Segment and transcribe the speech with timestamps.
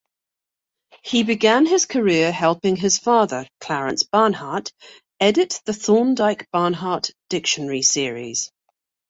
[1.03, 4.73] He began his career helping his father, Clarence Barnhart,
[5.19, 8.49] edit the "Thorndike-Barnhart" dictionary series.